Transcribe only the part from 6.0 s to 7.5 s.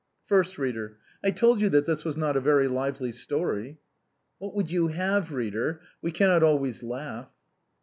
we cannot always laugh.